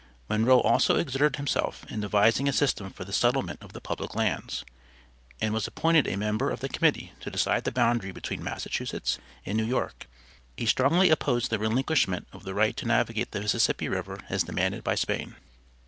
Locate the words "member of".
6.17-6.59